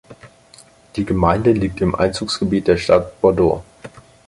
[0.95, 3.63] Die Gemeinde liegt im Einzugsgebiet der Stadt Bordeaux.